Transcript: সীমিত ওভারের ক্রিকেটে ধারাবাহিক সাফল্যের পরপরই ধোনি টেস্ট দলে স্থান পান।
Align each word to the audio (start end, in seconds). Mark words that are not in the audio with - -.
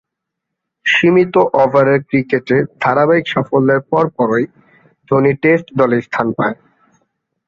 সীমিত 0.85 1.35
ওভারের 1.55 1.99
ক্রিকেটে 2.09 2.57
ধারাবাহিক 2.81 3.25
সাফল্যের 3.27 3.81
পরপরই 3.91 4.45
ধোনি 5.11 5.33
টেস্ট 5.43 5.67
দলে 5.79 5.97
স্থান 6.01 6.27
পান। 6.37 6.53